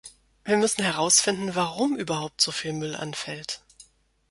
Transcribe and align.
Wir 0.45 0.57
müssen 0.57 0.83
herausfinden, 0.83 1.53
warum 1.53 1.95
überhaupt 1.95 2.41
so 2.41 2.51
viel 2.51 2.73
Müll 2.73 2.95
anfällt. 2.95 3.61